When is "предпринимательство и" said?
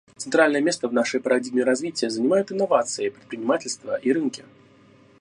3.09-4.11